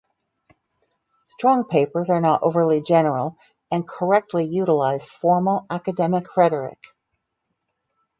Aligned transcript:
Strong 1.27 1.65
papers 1.65 2.09
are 2.09 2.19
not 2.19 2.41
overly 2.41 2.81
general 2.81 3.37
and 3.71 3.87
correctly 3.87 4.43
utilize 4.43 5.05
formal 5.05 5.67
academic 5.69 6.35
rhetoric. 6.35 6.79